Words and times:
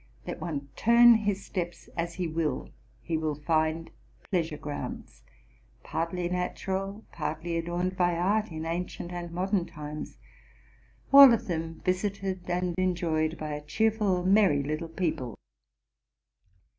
Let 0.25 0.41
one 0.41 0.69
turn 0.75 1.13
his 1.13 1.45
steps 1.45 1.87
as 1.95 2.15
he 2.15 2.27
will, 2.27 2.69
he 3.03 3.17
will 3.17 3.35
find 3.35 3.91
pleasure 4.31 4.57
grounds, 4.57 5.21
partly 5.83 6.27
natural, 6.27 7.05
partly 7.11 7.55
adorned 7.55 7.97
by 7.97 8.15
art 8.17 8.51
in 8.51 8.65
ancient 8.65 9.11
and 9.11 9.31
modern 9.31 9.67
times, 9.67 10.17
all 11.13 11.31
of 11.31 11.45
them 11.45 11.81
visited 11.85 12.39
aid 12.45 12.49
en 12.49 12.63
RELATING 12.75 12.75
TO 12.75 12.81
MY 12.81 12.87
LIFE. 12.87 12.97
305 12.97 13.01
joyed 13.29 13.37
by 13.39 13.51
a 13.53 13.61
cheerful, 13.67 14.23
merry 14.25 14.63
little 14.63 14.89
people. 14.89 15.37